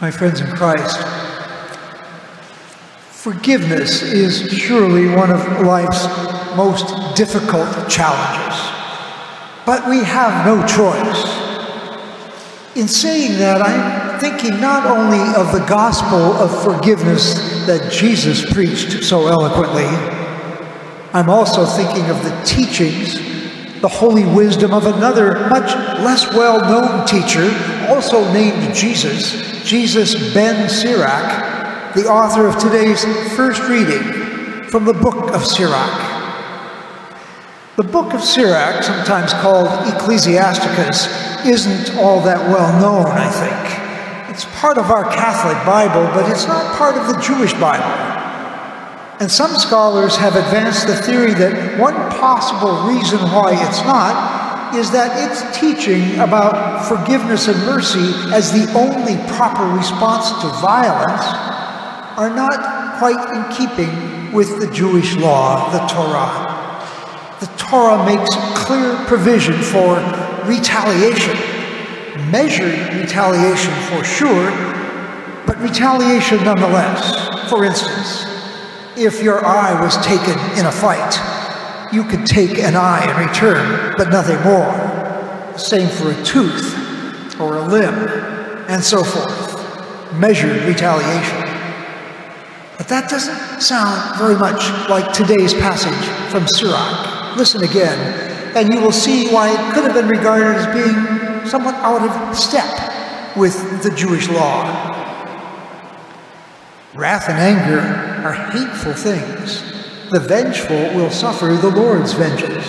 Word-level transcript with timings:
My 0.00 0.10
friends 0.10 0.40
in 0.40 0.46
Christ, 0.56 0.96
forgiveness 3.10 4.00
is 4.00 4.50
surely 4.50 5.14
one 5.14 5.30
of 5.30 5.60
life's 5.60 6.06
most 6.56 7.16
difficult 7.16 7.68
challenges. 7.86 8.58
But 9.66 9.90
we 9.90 10.02
have 10.02 10.46
no 10.46 10.66
choice. 10.66 12.76
In 12.76 12.88
saying 12.88 13.38
that, 13.40 13.60
I'm 13.60 14.18
thinking 14.20 14.58
not 14.58 14.86
only 14.86 15.20
of 15.34 15.52
the 15.52 15.66
gospel 15.68 16.16
of 16.16 16.64
forgiveness 16.64 17.34
that 17.66 17.92
Jesus 17.92 18.50
preached 18.54 19.04
so 19.04 19.26
eloquently, 19.26 19.84
I'm 21.12 21.28
also 21.28 21.66
thinking 21.66 22.08
of 22.08 22.24
the 22.24 22.42
teachings, 22.46 23.16
the 23.82 23.88
holy 23.88 24.24
wisdom 24.24 24.72
of 24.72 24.86
another 24.86 25.46
much 25.50 25.74
less 26.00 26.32
well 26.32 26.58
known 26.58 27.06
teacher, 27.06 27.50
also 27.90 28.32
named 28.32 28.74
Jesus, 28.74 29.64
Jesus 29.68 30.32
ben 30.32 30.68
Sirach, 30.68 31.94
the 31.94 32.06
author 32.06 32.46
of 32.46 32.56
today's 32.58 33.04
first 33.34 33.60
reading 33.68 34.62
from 34.68 34.84
the 34.84 34.94
book 34.94 35.34
of 35.34 35.44
Sirach. 35.44 36.06
The 37.76 37.82
book 37.82 38.14
of 38.14 38.22
Sirach, 38.22 38.84
sometimes 38.84 39.32
called 39.34 39.66
Ecclesiasticus, 39.94 41.08
isn't 41.44 41.96
all 41.98 42.20
that 42.20 42.38
well 42.48 42.80
known, 42.80 43.06
I 43.10 43.28
think. 43.28 44.30
It's 44.30 44.44
part 44.60 44.78
of 44.78 44.92
our 44.92 45.04
Catholic 45.10 45.56
Bible, 45.66 46.04
but 46.14 46.30
it's 46.30 46.46
not 46.46 46.76
part 46.76 46.96
of 46.96 47.08
the 47.08 47.20
Jewish 47.20 47.52
Bible. 47.54 47.84
And 49.18 49.30
some 49.30 49.56
scholars 49.56 50.16
have 50.16 50.36
advanced 50.36 50.86
the 50.86 50.96
theory 50.96 51.34
that 51.34 51.78
one 51.78 51.94
possible 52.12 52.86
reason 52.86 53.18
why 53.18 53.52
it's 53.68 53.82
not 53.82 54.39
is 54.74 54.90
that 54.90 55.30
its 55.30 55.58
teaching 55.58 56.18
about 56.18 56.86
forgiveness 56.86 57.48
and 57.48 57.58
mercy 57.66 58.12
as 58.32 58.52
the 58.52 58.70
only 58.78 59.16
proper 59.34 59.64
response 59.76 60.30
to 60.42 60.48
violence 60.60 61.24
are 62.18 62.30
not 62.30 62.98
quite 62.98 63.20
in 63.34 63.56
keeping 63.56 64.32
with 64.32 64.60
the 64.60 64.72
Jewish 64.72 65.16
law, 65.16 65.70
the 65.72 65.86
Torah. 65.86 66.50
The 67.40 67.46
Torah 67.56 68.04
makes 68.04 68.30
clear 68.66 68.96
provision 69.06 69.54
for 69.54 69.96
retaliation, 70.44 71.36
measured 72.30 72.94
retaliation 72.94 73.72
for 73.88 74.04
sure, 74.04 74.50
but 75.46 75.58
retaliation 75.60 76.44
nonetheless. 76.44 77.48
For 77.48 77.64
instance, 77.64 78.26
if 78.96 79.22
your 79.22 79.44
eye 79.44 79.80
was 79.80 79.96
taken 80.04 80.38
in 80.58 80.66
a 80.66 80.72
fight, 80.72 81.39
you 81.92 82.04
could 82.04 82.26
take 82.26 82.58
an 82.58 82.76
eye 82.76 83.02
in 83.10 83.26
return, 83.26 83.94
but 83.96 84.10
nothing 84.10 84.40
more. 84.42 85.58
Same 85.58 85.88
for 85.88 86.12
a 86.12 86.24
tooth 86.24 87.40
or 87.40 87.56
a 87.56 87.62
limb, 87.62 87.94
and 88.68 88.82
so 88.82 89.02
forth. 89.02 90.14
Measured 90.14 90.62
retaliation. 90.64 91.38
But 92.76 92.88
that 92.88 93.10
doesn't 93.10 93.60
sound 93.60 94.18
very 94.18 94.36
much 94.36 94.70
like 94.88 95.12
today's 95.12 95.52
passage 95.54 96.30
from 96.30 96.46
Sirach. 96.46 97.36
Listen 97.36 97.62
again, 97.62 97.98
and 98.56 98.72
you 98.72 98.80
will 98.80 98.92
see 98.92 99.32
why 99.32 99.50
it 99.50 99.74
could 99.74 99.84
have 99.84 99.94
been 99.94 100.08
regarded 100.08 100.56
as 100.56 100.66
being 100.74 101.48
somewhat 101.48 101.74
out 101.76 102.02
of 102.02 102.36
step 102.36 103.36
with 103.36 103.82
the 103.82 103.90
Jewish 103.90 104.28
law. 104.28 104.64
Wrath 106.94 107.28
and 107.28 107.38
anger 107.38 107.80
are 108.26 108.32
hateful 108.50 108.92
things. 108.92 109.79
The 110.10 110.18
vengeful 110.18 110.96
will 110.96 111.10
suffer 111.10 111.52
the 111.52 111.70
Lord's 111.70 112.14
vengeance, 112.14 112.66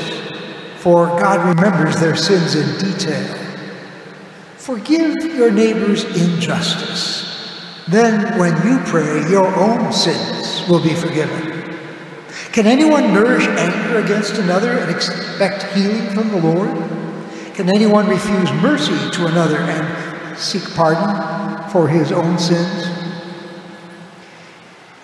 for 0.75 1.07
God 1.07 1.55
remembers 1.55 1.99
their 1.99 2.15
sins 2.15 2.53
in 2.53 2.77
detail. 2.77 3.35
Forgive 4.57 5.15
your 5.23 5.49
neighbor's 5.49 6.03
injustice. 6.03 7.81
Then, 7.87 8.37
when 8.37 8.55
you 8.63 8.77
pray, 8.85 9.27
your 9.27 9.47
own 9.55 9.91
sins 9.91 10.69
will 10.69 10.83
be 10.83 10.93
forgiven. 10.93 11.79
Can 12.51 12.67
anyone 12.67 13.11
nourish 13.11 13.47
anger 13.47 13.97
against 13.97 14.35
another 14.35 14.77
and 14.77 14.91
expect 14.91 15.63
healing 15.73 16.13
from 16.13 16.29
the 16.29 16.37
Lord? 16.37 16.69
Can 17.55 17.69
anyone 17.69 18.07
refuse 18.07 18.51
mercy 18.61 19.09
to 19.17 19.25
another 19.25 19.57
and 19.57 20.37
seek 20.37 20.63
pardon 20.75 21.69
for 21.71 21.87
his 21.87 22.11
own 22.11 22.37
sins? 22.37 22.90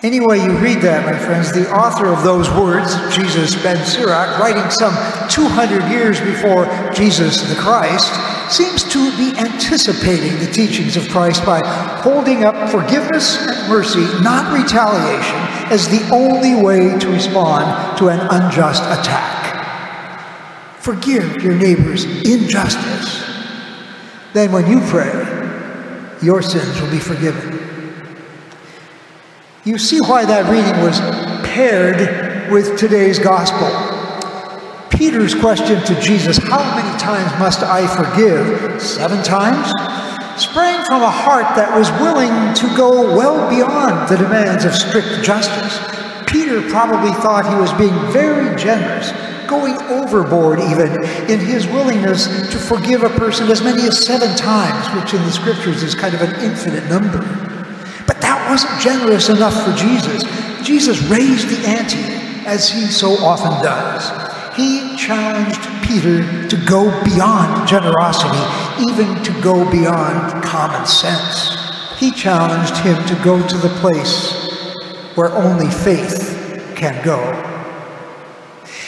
Anyway, 0.08 0.38
you 0.38 0.56
read 0.56 0.80
that, 0.80 1.04
my 1.04 1.18
friends, 1.18 1.52
the 1.52 1.70
author 1.70 2.06
of 2.06 2.24
those 2.24 2.48
words, 2.52 2.96
Jesus 3.14 3.62
ben 3.62 3.76
Sirach, 3.84 4.38
writing 4.40 4.70
some 4.70 4.96
200 5.28 5.92
years 5.92 6.18
before 6.18 6.64
Jesus 6.94 7.42
the 7.42 7.54
Christ, 7.56 8.08
seems 8.50 8.84
to 8.84 9.14
be 9.18 9.36
anticipating 9.36 10.38
the 10.38 10.50
teachings 10.50 10.96
of 10.96 11.06
Christ 11.10 11.44
by 11.44 11.60
holding 12.00 12.44
up 12.44 12.70
forgiveness 12.70 13.36
and 13.36 13.68
mercy, 13.68 14.00
not 14.22 14.50
retaliation, 14.50 15.36
as 15.70 15.86
the 15.90 16.00
only 16.10 16.54
way 16.54 16.98
to 16.98 17.08
respond 17.10 17.98
to 17.98 18.08
an 18.08 18.20
unjust 18.30 18.84
attack. 18.84 20.80
Forgive 20.80 21.42
your 21.42 21.54
neighbor's 21.54 22.06
injustice. 22.24 23.28
Then, 24.32 24.52
when 24.52 24.66
you 24.70 24.80
pray, 24.88 25.12
your 26.22 26.40
sins 26.40 26.80
will 26.80 26.90
be 26.90 26.98
forgiven. 26.98 27.77
You 29.68 29.76
see 29.76 29.98
why 30.06 30.24
that 30.24 30.48
reading 30.48 30.80
was 30.80 30.98
paired 31.46 32.50
with 32.50 32.78
today's 32.78 33.18
gospel. 33.18 33.68
Peter's 34.88 35.34
question 35.34 35.84
to 35.84 36.00
Jesus, 36.00 36.38
How 36.38 36.64
many 36.74 36.98
times 36.98 37.38
must 37.38 37.62
I 37.62 37.84
forgive? 37.84 38.80
Seven 38.80 39.22
times? 39.22 39.70
sprang 40.40 40.82
from 40.86 41.02
a 41.02 41.10
heart 41.10 41.54
that 41.56 41.76
was 41.76 41.90
willing 42.00 42.32
to 42.54 42.76
go 42.78 43.14
well 43.14 43.44
beyond 43.50 44.08
the 44.08 44.16
demands 44.16 44.64
of 44.64 44.72
strict 44.72 45.22
justice. 45.22 45.76
Peter 46.26 46.62
probably 46.70 47.12
thought 47.20 47.44
he 47.44 47.60
was 47.60 47.70
being 47.74 47.92
very 48.10 48.56
generous, 48.56 49.12
going 49.46 49.76
overboard 49.92 50.60
even 50.60 51.04
in 51.28 51.40
his 51.40 51.66
willingness 51.66 52.24
to 52.50 52.56
forgive 52.56 53.02
a 53.02 53.10
person 53.20 53.50
as 53.50 53.60
many 53.60 53.82
as 53.82 54.02
seven 54.02 54.34
times, 54.34 54.88
which 54.98 55.12
in 55.12 55.20
the 55.26 55.32
scriptures 55.32 55.82
is 55.82 55.94
kind 55.94 56.14
of 56.14 56.22
an 56.22 56.40
infinite 56.40 56.88
number. 56.88 57.47
Wasn't 58.48 58.80
generous 58.80 59.28
enough 59.28 59.64
for 59.64 59.72
Jesus. 59.72 60.24
Jesus 60.66 61.00
raised 61.02 61.48
the 61.48 61.68
ante, 61.68 62.18
as 62.46 62.70
he 62.70 62.86
so 62.86 63.12
often 63.24 63.52
does. 63.62 64.10
He 64.56 64.96
challenged 64.96 65.60
Peter 65.86 66.48
to 66.48 66.56
go 66.66 66.90
beyond 67.04 67.68
generosity, 67.68 68.38
even 68.90 69.22
to 69.22 69.40
go 69.42 69.70
beyond 69.70 70.42
common 70.42 70.86
sense. 70.86 71.56
He 71.98 72.10
challenged 72.10 72.76
him 72.78 72.96
to 73.06 73.24
go 73.24 73.46
to 73.46 73.56
the 73.58 73.68
place 73.80 74.32
where 75.14 75.30
only 75.32 75.70
faith 75.70 76.72
can 76.74 77.04
go. 77.04 77.20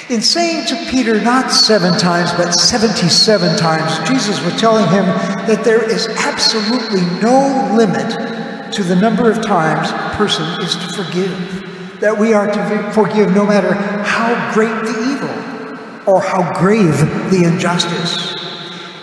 In 0.09 0.22
saying 0.22 0.66
to 0.66 0.91
Peter 0.91 1.21
not 1.21 1.53
seven 1.53 1.98
times, 1.98 2.32
but 2.32 2.53
77 2.53 3.56
times, 3.59 4.09
Jesus 4.09 4.42
was 4.44 4.59
telling 4.60 4.87
him 4.88 5.04
that 5.47 5.62
there 5.65 5.88
is 5.88 6.09
absolutely 6.09 7.03
no 7.21 7.75
limit 7.77 8.30
to 8.73 8.85
the 8.85 8.95
number 8.95 9.31
of 9.31 9.43
times 9.43 9.91
a 9.91 10.17
person 10.17 10.45
is 10.63 10.75
to 10.77 11.03
forgive. 11.03 12.01
That 12.01 12.17
we 12.19 12.33
are 12.33 12.47
to 12.47 12.93
forgive 12.93 13.35
no 13.35 13.45
matter 13.45 13.73
how 13.73 14.53
great 14.55 14.75
the 14.85 14.97
evil 15.13 16.13
or 16.13 16.21
how 16.21 16.59
grave 16.59 16.97
the 17.31 17.45
injustice. 17.45 18.35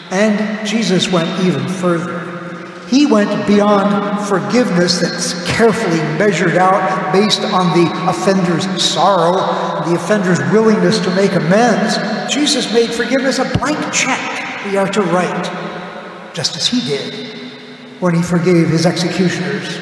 And 0.10 0.68
Jesus 0.68 1.12
went 1.12 1.30
even 1.46 1.68
further. 1.68 2.24
He 2.88 3.06
went 3.06 3.46
beyond 3.46 4.26
forgiveness 4.28 5.02
that's 5.02 5.46
carefully 5.48 6.00
measured 6.18 6.56
out 6.56 7.12
based 7.12 7.42
on 7.42 7.78
the 7.78 8.10
offender's 8.10 8.82
sorrow, 8.82 9.34
the 9.86 9.96
offender's 9.96 10.40
willingness 10.52 11.00
to 11.00 11.14
make 11.14 11.34
amends. 11.34 11.98
Jesus 12.34 12.74
made 12.74 12.90
forgiveness 12.90 13.40
a 13.40 13.58
blank 13.58 13.94
check 13.94 14.66
we 14.66 14.78
are 14.78 14.90
to 14.90 15.02
write, 15.02 16.34
just 16.34 16.56
as 16.56 16.68
he 16.68 16.82
did 16.82 17.47
when 18.00 18.13
he 18.13 18.22
forgave 18.22 18.69
his 18.69 18.85
executioners 18.85 19.77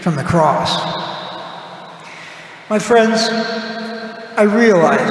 from 0.00 0.14
the 0.14 0.22
cross. 0.22 0.78
My 2.70 2.78
friends, 2.78 3.28
I 4.36 4.42
realize 4.42 5.10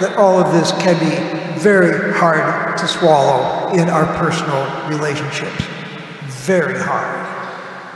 that 0.00 0.16
all 0.16 0.38
of 0.38 0.52
this 0.52 0.72
can 0.72 0.98
be 0.98 1.60
very 1.60 2.12
hard 2.14 2.76
to 2.78 2.88
swallow 2.88 3.72
in 3.74 3.88
our 3.88 4.06
personal 4.16 4.88
relationships. 4.88 5.64
Very 6.44 6.78
hard. 6.78 7.22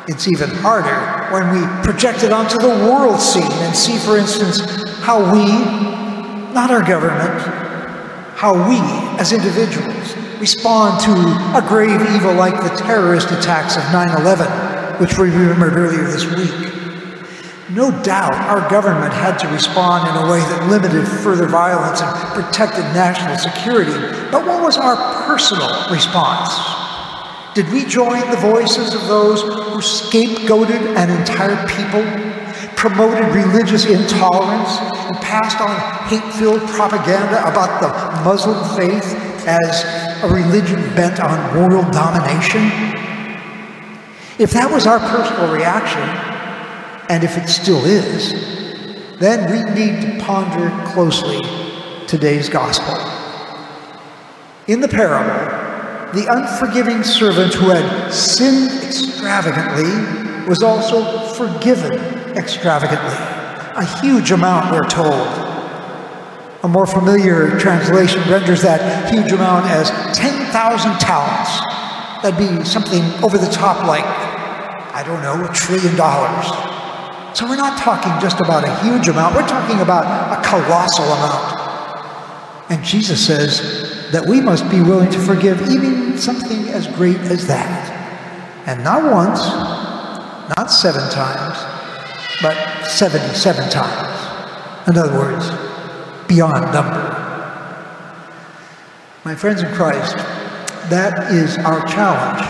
It's 0.08 0.28
even 0.28 0.50
harder 0.50 1.32
when 1.32 1.52
we 1.52 1.66
project 1.82 2.22
it 2.22 2.32
onto 2.32 2.58
the 2.58 2.68
world 2.68 3.20
scene 3.20 3.42
and 3.42 3.74
see, 3.74 3.98
for 3.98 4.16
instance, 4.16 4.60
how 5.00 5.32
we, 5.32 5.46
not 6.52 6.70
our 6.70 6.82
government, 6.86 7.40
how 8.36 8.54
we 8.68 8.78
as 9.18 9.32
individuals 9.32 10.14
respond 10.40 11.00
to 11.00 11.12
a 11.56 11.66
grave 11.66 12.00
evil 12.14 12.34
like 12.34 12.54
the 12.62 12.74
terrorist 12.76 13.30
attacks 13.30 13.76
of 13.76 13.82
9 13.92 14.20
11, 14.20 15.00
which 15.00 15.16
we 15.18 15.30
remembered 15.30 15.74
earlier 15.74 16.04
this 16.04 16.26
week. 16.26 16.72
No 17.70 17.90
doubt 18.02 18.32
our 18.32 18.68
government 18.70 19.12
had 19.12 19.38
to 19.38 19.48
respond 19.48 20.08
in 20.08 20.24
a 20.24 20.30
way 20.30 20.38
that 20.38 20.70
limited 20.70 21.06
further 21.06 21.48
violence 21.48 22.00
and 22.00 22.14
protected 22.32 22.84
national 22.94 23.36
security. 23.38 23.92
But 24.30 24.46
what 24.46 24.62
was 24.62 24.76
our 24.76 24.96
personal 25.26 25.90
response? 25.90 26.54
Did 27.56 27.72
we 27.72 27.84
join 27.84 28.20
the 28.30 28.36
voices 28.36 28.94
of 28.94 29.08
those 29.08 29.42
who 29.42 29.80
scapegoated 29.80 30.94
an 30.94 31.10
entire 31.10 31.56
people, 31.66 32.04
promoted 32.76 33.34
religious 33.34 33.86
intolerance, 33.86 34.78
and 35.08 35.16
passed 35.16 35.60
on 35.60 35.74
hate 36.08 36.34
filled 36.34 36.60
propaganda 36.68 37.40
about 37.48 37.80
the 37.80 37.88
Muslim 38.22 38.62
faith 38.76 39.16
as 39.46 40.15
a 40.26 40.32
religion 40.32 40.80
bent 40.94 41.20
on 41.20 41.56
world 41.56 41.92
domination? 41.92 42.62
If 44.38 44.50
that 44.50 44.68
was 44.70 44.86
our 44.86 44.98
personal 44.98 45.52
reaction, 45.52 46.02
and 47.08 47.22
if 47.22 47.36
it 47.38 47.48
still 47.48 47.84
is, 47.84 49.18
then 49.18 49.50
we 49.50 49.62
need 49.74 50.02
to 50.02 50.24
ponder 50.24 50.70
closely 50.92 51.40
today's 52.06 52.48
gospel. 52.48 52.94
In 54.66 54.80
the 54.80 54.88
parable, 54.88 56.12
the 56.12 56.26
unforgiving 56.28 57.02
servant 57.02 57.54
who 57.54 57.70
had 57.70 58.12
sinned 58.12 58.82
extravagantly 58.82 60.46
was 60.48 60.62
also 60.62 61.26
forgiven 61.34 61.94
extravagantly. 62.36 63.16
A 63.76 63.84
huge 64.00 64.32
amount, 64.32 64.72
we're 64.72 64.88
told. 64.88 65.45
A 66.62 66.68
more 66.68 66.86
familiar 66.86 67.58
translation 67.58 68.20
renders 68.30 68.62
that 68.62 69.10
huge 69.12 69.32
amount 69.32 69.66
as 69.66 69.90
10,000 70.16 70.50
talents. 70.98 71.60
That'd 72.22 72.38
be 72.38 72.64
something 72.64 73.02
over 73.22 73.38
the 73.38 73.50
top 73.50 73.86
like, 73.86 74.04
I 74.04 75.02
don't 75.04 75.22
know, 75.22 75.44
a 75.44 75.52
trillion 75.52 75.94
dollars. 75.96 76.46
So 77.38 77.46
we're 77.46 77.56
not 77.56 77.78
talking 77.78 78.12
just 78.20 78.40
about 78.40 78.64
a 78.64 78.74
huge 78.82 79.08
amount, 79.08 79.36
we're 79.36 79.46
talking 79.46 79.80
about 79.80 80.04
a 80.06 80.42
colossal 80.48 81.04
amount. 81.04 81.56
And 82.70 82.82
Jesus 82.82 83.24
says, 83.24 83.86
that 84.12 84.24
we 84.24 84.40
must 84.40 84.68
be 84.70 84.80
willing 84.80 85.10
to 85.10 85.18
forgive 85.18 85.60
even 85.68 86.16
something 86.16 86.68
as 86.68 86.86
great 86.86 87.18
as 87.18 87.46
that. 87.46 87.92
And 88.66 88.82
not 88.82 89.02
once, 89.12 89.40
not 90.56 90.70
seven 90.70 91.02
times, 91.10 91.58
but 92.40 92.56
77 92.86 93.68
times. 93.70 94.88
In 94.88 94.96
other 94.96 95.18
words, 95.18 95.50
beyond 96.28 96.72
number. 96.72 97.22
My 99.24 99.34
friends 99.34 99.62
in 99.62 99.72
Christ, 99.74 100.16
that 100.88 101.32
is 101.32 101.58
our 101.58 101.84
challenge 101.86 102.42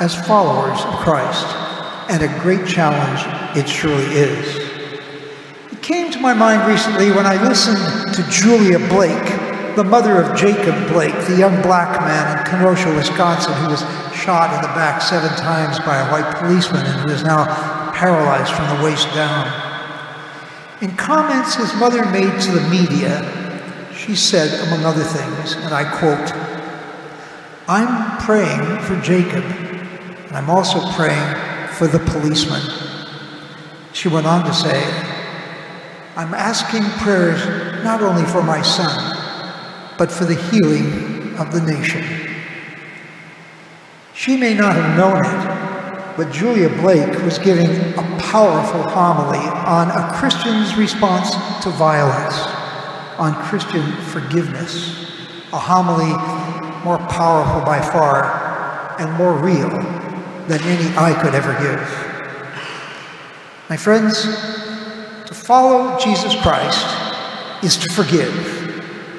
as 0.00 0.14
followers 0.26 0.78
of 0.84 0.94
Christ, 1.00 1.46
and 2.10 2.22
a 2.22 2.40
great 2.40 2.66
challenge 2.66 3.20
it 3.56 3.68
surely 3.68 4.04
is. 4.14 4.56
It 5.72 5.82
came 5.82 6.12
to 6.12 6.20
my 6.20 6.34
mind 6.34 6.68
recently 6.68 7.10
when 7.10 7.26
I 7.26 7.42
listened 7.48 8.14
to 8.14 8.22
Julia 8.30 8.78
Blake 8.88 9.46
the 9.76 9.84
mother 9.84 10.22
of 10.22 10.34
Jacob 10.34 10.74
Blake, 10.88 11.12
the 11.28 11.36
young 11.36 11.60
black 11.60 12.00
man 12.00 12.38
in 12.38 12.44
Kenosha, 12.46 12.88
Wisconsin, 12.94 13.52
who 13.60 13.68
was 13.68 13.80
shot 14.16 14.54
in 14.54 14.62
the 14.62 14.68
back 14.68 15.02
seven 15.02 15.28
times 15.36 15.78
by 15.80 15.98
a 15.98 16.10
white 16.10 16.34
policeman 16.36 16.80
and 16.86 17.00
who 17.02 17.14
is 17.14 17.22
now 17.22 17.44
paralyzed 17.92 18.52
from 18.52 18.74
the 18.74 18.82
waist 18.82 19.06
down. 19.12 19.65
In 20.82 20.94
comments 20.94 21.54
his 21.54 21.74
mother 21.76 22.04
made 22.10 22.38
to 22.42 22.52
the 22.52 22.68
media, 22.68 23.90
she 23.94 24.14
said, 24.14 24.66
among 24.66 24.84
other 24.84 25.04
things, 25.04 25.54
and 25.54 25.72
I 25.72 25.84
quote, 25.98 26.32
I'm 27.66 28.18
praying 28.18 28.82
for 28.82 29.00
Jacob, 29.00 29.42
and 29.42 30.36
I'm 30.36 30.50
also 30.50 30.80
praying 30.92 31.68
for 31.70 31.86
the 31.86 31.98
policeman. 32.00 32.60
She 33.94 34.08
went 34.08 34.26
on 34.26 34.44
to 34.44 34.52
say, 34.52 34.84
I'm 36.14 36.34
asking 36.34 36.82
prayers 37.02 37.42
not 37.82 38.02
only 38.02 38.24
for 38.26 38.42
my 38.42 38.60
son, 38.60 39.16
but 39.96 40.12
for 40.12 40.26
the 40.26 40.34
healing 40.34 41.36
of 41.38 41.52
the 41.52 41.60
nation. 41.62 42.04
She 44.12 44.36
may 44.36 44.52
not 44.52 44.76
have 44.76 44.96
known 44.98 45.24
it, 45.24 45.55
but 46.16 46.32
Julia 46.32 46.68
Blake 46.80 47.22
was 47.22 47.38
giving 47.38 47.68
a 47.98 48.18
powerful 48.18 48.82
homily 48.90 49.38
on 49.38 49.90
a 49.90 50.12
Christian's 50.14 50.74
response 50.76 51.32
to 51.62 51.70
violence, 51.70 52.36
on 53.18 53.34
Christian 53.44 53.92
forgiveness, 54.04 55.10
a 55.52 55.58
homily 55.58 56.12
more 56.84 56.98
powerful 57.08 57.60
by 57.66 57.80
far 57.80 58.96
and 58.98 59.12
more 59.18 59.34
real 59.34 59.68
than 60.48 60.60
any 60.62 60.96
I 60.96 61.12
could 61.20 61.34
ever 61.34 61.52
give. 61.60 62.06
My 63.68 63.76
friends, 63.76 64.22
to 65.26 65.34
follow 65.34 65.98
Jesus 65.98 66.40
Christ 66.40 66.86
is 67.62 67.76
to 67.76 67.92
forgive 67.92 68.32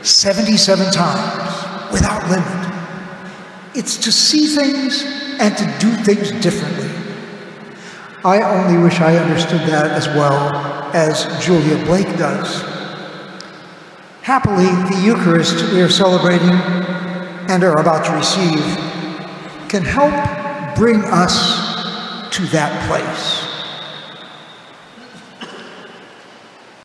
77 0.01 0.91
times 0.91 1.91
without 1.91 2.27
limit. 2.29 2.67
It's 3.75 3.97
to 3.97 4.11
see 4.11 4.47
things 4.47 5.03
and 5.39 5.55
to 5.57 5.65
do 5.79 5.91
things 6.03 6.31
differently. 6.41 6.86
I 8.27 8.41
only 8.41 8.83
wish 8.83 8.99
I 8.99 9.15
understood 9.15 9.61
that 9.69 9.89
as 9.91 10.05
well 10.09 10.53
as 10.93 11.23
Julia 11.45 11.77
Blake 11.85 12.17
does. 12.17 12.61
Happily, 14.21 14.65
the 14.65 15.01
Eucharist 15.01 15.71
we 15.71 15.81
are 15.81 15.87
celebrating 15.87 16.51
and 17.49 17.63
are 17.63 17.79
about 17.79 18.03
to 18.07 18.11
receive 18.11 18.59
can 19.69 19.81
help 19.81 20.11
bring 20.75 21.03
us 21.05 22.35
to 22.35 22.45
that 22.47 22.89
place. 22.89 23.46